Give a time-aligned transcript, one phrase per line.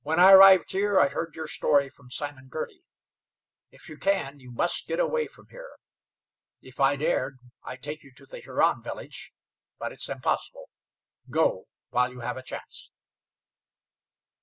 [0.00, 2.82] When I arrived here I heard your story from Simon Girty.
[3.70, 5.76] If you can, you must get away from here.
[6.62, 9.34] If I dared I'd take you to the Huron village,
[9.78, 10.70] but it's impossible.
[11.28, 12.90] Go, while you have a chance."